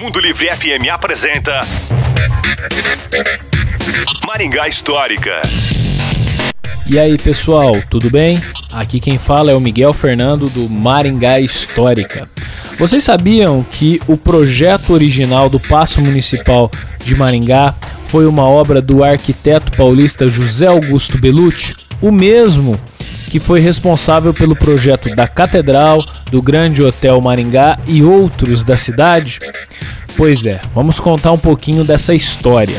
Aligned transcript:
Mundo 0.00 0.20
Livre 0.20 0.46
FM 0.46 0.90
apresenta 0.92 1.62
Maringá 4.26 4.68
Histórica. 4.68 5.40
E 6.86 6.98
aí 6.98 7.16
pessoal, 7.16 7.82
tudo 7.88 8.10
bem? 8.10 8.42
Aqui 8.72 9.00
quem 9.00 9.18
fala 9.18 9.52
é 9.52 9.54
o 9.54 9.60
Miguel 9.60 9.92
Fernando 9.92 10.50
do 10.50 10.68
Maringá 10.68 11.40
Histórica. 11.40 12.28
Vocês 12.78 13.04
sabiam 13.04 13.64
que 13.70 14.00
o 14.06 14.16
projeto 14.16 14.92
original 14.92 15.48
do 15.48 15.58
Paço 15.58 16.00
Municipal 16.00 16.70
de 17.04 17.14
Maringá 17.14 17.74
foi 18.04 18.26
uma 18.26 18.44
obra 18.44 18.82
do 18.82 19.02
arquiteto 19.02 19.72
paulista 19.72 20.26
José 20.26 20.66
Augusto 20.66 21.16
Belucci? 21.18 21.74
O 22.02 22.10
mesmo 22.10 22.78
que 23.30 23.38
foi 23.38 23.60
responsável 23.60 24.34
pelo 24.34 24.56
projeto 24.56 25.14
da 25.14 25.28
Catedral, 25.28 26.04
do 26.32 26.42
Grande 26.42 26.82
Hotel 26.82 27.20
Maringá 27.20 27.78
e 27.86 28.02
outros 28.02 28.64
da 28.64 28.76
cidade? 28.76 29.38
Pois 30.16 30.44
é, 30.44 30.60
vamos 30.74 30.98
contar 30.98 31.30
um 31.30 31.38
pouquinho 31.38 31.84
dessa 31.84 32.12
história. 32.12 32.76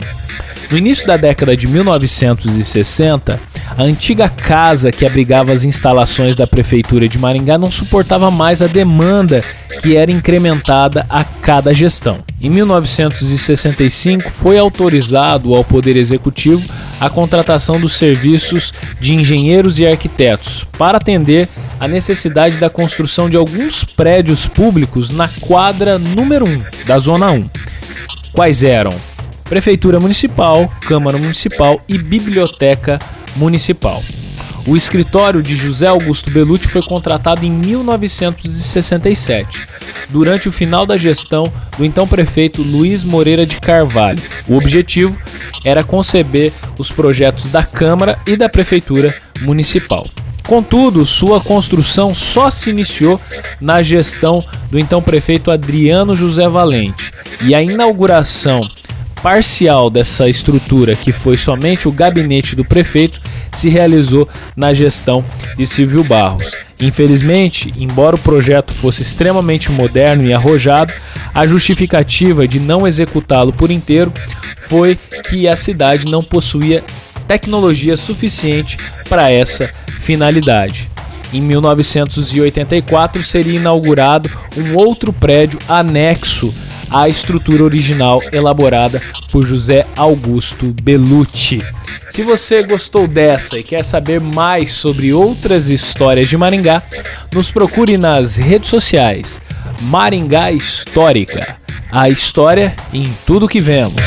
No 0.69 0.77
início 0.77 1.07
da 1.07 1.17
década 1.17 1.55
de 1.55 1.67
1960, 1.67 3.39
a 3.77 3.83
antiga 3.83 4.27
casa 4.29 4.91
que 4.91 5.05
abrigava 5.05 5.53
as 5.53 5.63
instalações 5.63 6.35
da 6.35 6.45
prefeitura 6.45 7.07
de 7.07 7.17
Maringá 7.17 7.57
não 7.57 7.71
suportava 7.71 8.29
mais 8.29 8.61
a 8.61 8.67
demanda 8.67 9.43
que 9.81 9.95
era 9.95 10.11
incrementada 10.11 11.05
a 11.09 11.23
cada 11.23 11.73
gestão. 11.73 12.19
Em 12.39 12.49
1965, 12.49 14.29
foi 14.29 14.57
autorizado 14.57 15.55
ao 15.55 15.63
Poder 15.63 15.95
Executivo 15.97 16.67
a 17.01 17.09
contratação 17.09 17.81
dos 17.81 17.93
serviços 17.93 18.71
de 18.99 19.15
engenheiros 19.15 19.79
e 19.79 19.87
arquitetos 19.87 20.63
para 20.77 20.99
atender 20.99 21.49
a 21.79 21.87
necessidade 21.87 22.57
da 22.57 22.69
construção 22.69 23.27
de 23.27 23.35
alguns 23.35 23.83
prédios 23.83 24.45
públicos 24.45 25.09
na 25.09 25.27
quadra 25.27 25.97
número 25.97 26.45
1 26.45 26.63
da 26.85 26.99
Zona 26.99 27.31
1. 27.31 27.49
Quais 28.31 28.61
eram? 28.61 28.93
Prefeitura 29.45 29.99
Municipal, 29.99 30.71
Câmara 30.81 31.17
Municipal 31.17 31.81
e 31.89 31.97
Biblioteca 31.97 32.99
Municipal. 33.35 34.03
O 34.67 34.77
escritório 34.77 35.41
de 35.41 35.55
José 35.55 35.87
Augusto 35.87 36.29
Belucci 36.29 36.67
foi 36.67 36.83
contratado 36.83 37.43
em 37.43 37.49
1967, 37.49 39.67
durante 40.09 40.47
o 40.47 40.51
final 40.51 40.85
da 40.85 40.97
gestão 40.97 41.51
do 41.79 41.83
então 41.83 42.07
prefeito 42.07 42.61
Luiz 42.61 43.03
Moreira 43.03 43.43
de 43.43 43.59
Carvalho. 43.59 44.21
O 44.47 44.55
objetivo 44.55 45.17
era 45.63 45.83
conceber 45.83 46.51
os 46.77 46.91
projetos 46.91 47.49
da 47.49 47.63
Câmara 47.63 48.17
e 48.25 48.35
da 48.35 48.49
Prefeitura 48.49 49.15
Municipal. 49.41 50.07
Contudo, 50.47 51.05
sua 51.05 51.39
construção 51.39 52.13
só 52.13 52.49
se 52.49 52.69
iniciou 52.69 53.21
na 53.59 53.81
gestão 53.81 54.43
do 54.69 54.79
então 54.79 55.01
prefeito 55.01 55.51
Adriano 55.51 56.15
José 56.15 56.47
Valente 56.49 57.11
e 57.41 57.55
a 57.55 57.61
inauguração 57.61 58.67
parcial 59.21 59.89
dessa 59.89 60.27
estrutura, 60.27 60.95
que 60.95 61.11
foi 61.11 61.37
somente 61.37 61.87
o 61.87 61.91
gabinete 61.91 62.55
do 62.55 62.65
prefeito, 62.65 63.21
se 63.51 63.69
realizou 63.69 64.27
na 64.55 64.73
gestão 64.73 65.23
de 65.55 65.65
Silvio 65.65 66.03
Barros. 66.03 66.51
Infelizmente, 66.81 67.71
embora 67.77 68.15
o 68.15 68.19
projeto 68.19 68.73
fosse 68.73 69.03
extremamente 69.03 69.71
moderno 69.71 70.25
e 70.25 70.33
arrojado, 70.33 70.91
a 71.33 71.45
justificativa 71.45 72.47
de 72.47 72.59
não 72.59 72.87
executá-lo 72.87 73.53
por 73.53 73.69
inteiro 73.69 74.11
foi 74.57 74.97
que 75.29 75.47
a 75.47 75.55
cidade 75.55 76.07
não 76.07 76.23
possuía 76.23 76.83
tecnologia 77.27 77.95
suficiente 77.95 78.77
para 79.07 79.31
essa 79.31 79.69
finalidade. 79.99 80.89
Em 81.31 81.39
1984 81.39 83.23
seria 83.23 83.57
inaugurado 83.57 84.29
um 84.57 84.75
outro 84.75 85.13
prédio 85.13 85.59
anexo 85.69 86.53
à 86.89 87.07
estrutura 87.07 87.63
original 87.63 88.21
elaborada 88.33 89.01
por 89.31 89.45
José 89.45 89.85
Augusto 89.95 90.75
Belucci. 90.81 91.61
Se 92.11 92.23
você 92.23 92.61
gostou 92.61 93.07
dessa 93.07 93.57
e 93.57 93.63
quer 93.63 93.85
saber 93.85 94.19
mais 94.19 94.73
sobre 94.73 95.13
outras 95.13 95.69
histórias 95.69 96.27
de 96.27 96.35
Maringá, 96.35 96.83
nos 97.31 97.49
procure 97.51 97.97
nas 97.97 98.35
redes 98.35 98.69
sociais 98.69 99.39
Maringá 99.79 100.51
Histórica. 100.51 101.57
A 101.89 102.09
história 102.09 102.75
em 102.93 103.15
tudo 103.25 103.47
que 103.47 103.61
vemos. 103.61 104.01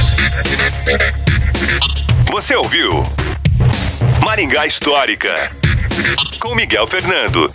Você 2.31 2.55
ouviu 2.55 3.03
Maringá 4.23 4.67
Histórica 4.67 5.51
com 6.39 6.55
Miguel 6.55 6.87
Fernando. 6.87 7.51